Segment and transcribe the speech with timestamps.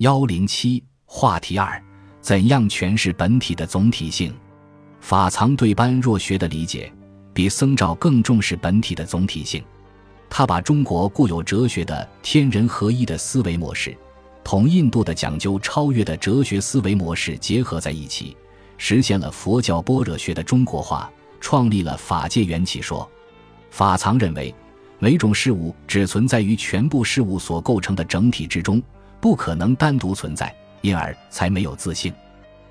[0.00, 1.78] 幺零七话题二：
[2.22, 4.34] 怎样诠释本体的总体性？
[5.02, 6.90] 法藏对般若学的理解，
[7.34, 9.62] 比僧肇更重视本体的总体性。
[10.30, 13.94] 他把中国固有哲学的天人合一的思维模式，
[14.42, 18.34] 同印度的讲究超越的哲学思维模式结合在一起，
[18.78, 21.12] 实现了佛教般若学的中国化，
[21.42, 23.06] 创立了法界缘起说。
[23.70, 24.54] 法藏认为，
[24.98, 28.82] 每种事物只存在于全部事物所构成的整体之中。
[29.20, 32.12] 不可能单独存在，因而才没有自信。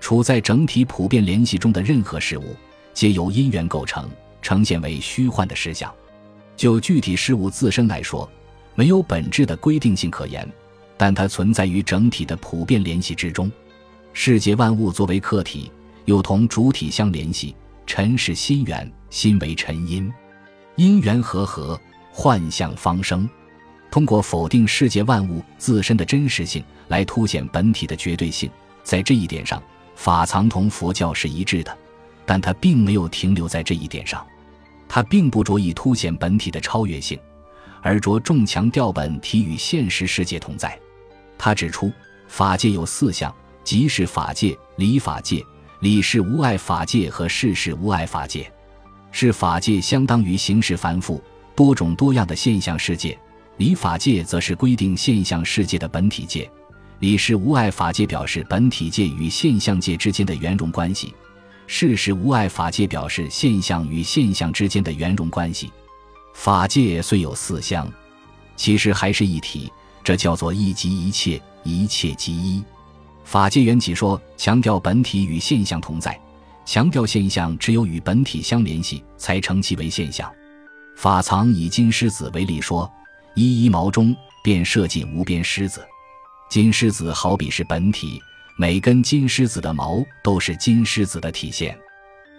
[0.00, 2.56] 处在整体普遍联系中的任何事物，
[2.92, 5.92] 皆由因缘构成，呈现为虚幻的实相。
[6.56, 8.28] 就具体事物自身来说，
[8.74, 10.46] 没有本质的规定性可言，
[10.96, 13.50] 但它存在于整体的普遍联系之中。
[14.12, 15.70] 世界万物作为客体，
[16.04, 17.54] 又同主体相联系。
[17.86, 20.10] 尘是心源，心为尘因，
[20.76, 21.78] 因缘和合，
[22.10, 23.28] 幻象方生。
[23.92, 28.50] 通过否定世界万物自身的真实性，来凸显本体的绝对性。
[28.82, 29.62] 在这一点上，
[29.96, 31.76] 法藏同佛教是一致的，
[32.24, 34.26] 但他并没有停留在这一点上。
[34.88, 37.18] 他并不着意凸显本体的超越性，
[37.82, 40.76] 而着重强调本体与现实世界同在。
[41.36, 41.92] 他指出，
[42.28, 43.30] 法界有四项，
[43.62, 45.44] 即是法界、理法界、
[45.80, 48.50] 理是无碍法界和事是无碍法界。
[49.10, 51.22] 是法界相当于形式繁复、
[51.54, 53.18] 多种多样的现象世界。
[53.58, 56.50] 理法界则是规定现象世界的本体界，
[57.00, 61.14] 理是无碍法界表示本体界与现象界之间的圆融关系，
[61.66, 65.70] 事实无碍法界表示现象与现象之间的圆融关系。
[66.34, 67.86] 法界虽有四相，
[68.56, 69.70] 其实还是一体，
[70.02, 72.64] 这叫做一即一切，一切即一。
[73.22, 76.18] 法界缘起说强调本体与现象同在，
[76.64, 80.28] 强调现象只有与本体相联系才成其为现象。
[80.96, 82.90] 法藏以金狮子为例说。
[83.34, 85.80] 一一毛中便射进无边狮子，
[86.50, 88.20] 金狮子好比是本体，
[88.58, 91.78] 每根金狮子的毛都是金狮子的体现。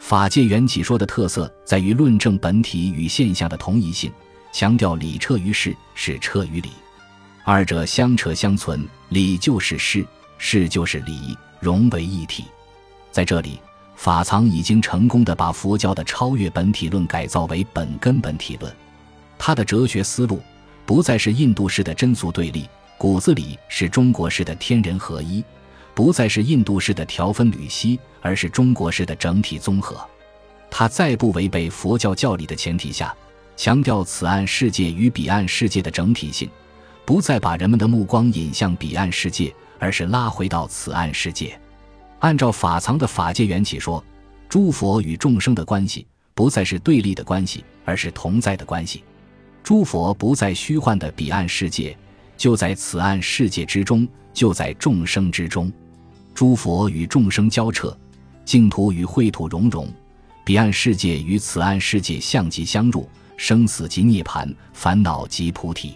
[0.00, 4.10] 法界缘起说的特色在于论证本体与现象的同一性，
[4.52, 6.70] 强调理彻于事，事彻于理，
[7.44, 10.04] 二者相彻相存，理就是事，
[10.38, 12.44] 事就是理，融为一体。
[13.12, 13.60] 在这里，
[13.94, 18.74] 法藏已经成功的把佛教的超越本体论改造为本根本体论，
[19.38, 20.42] 他的哲学思路。
[20.90, 22.68] 不再是印度式的真俗对立，
[22.98, 25.40] 骨子里是中国式的天人合一；
[25.94, 30.04] 不再是印度式的条分缕析，而是中国式的整体综合。
[30.68, 33.14] 它在不违背佛教教理的前提下，
[33.56, 36.50] 强调此岸世界与彼岸世界的整体性，
[37.04, 41.56] 不再把人们的目光引向彼岸世界，而是拉回到此岸世界。
[42.18, 44.04] 按照法藏的法界缘起说，
[44.48, 49.04] 诸佛与众生的关系不再是对立的关系，而是同在的关系。
[49.62, 51.96] 诸佛不在虚幻的彼岸世界，
[52.36, 55.70] 就在此岸世界之中，就在众生之中。
[56.34, 57.96] 诸佛与众生交彻，
[58.44, 59.88] 净土与秽土融融，
[60.44, 65.94] 彼岸世界与此岸世界相即相入，生死即涅槃，烦恼即菩提。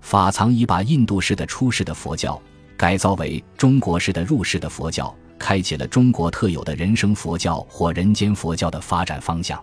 [0.00, 2.40] 法藏已把印度式的出世的佛教
[2.76, 9.62] 改造为中国式的入世的佛教，开启了中国特有的人生佛教或人间佛教的发展方向。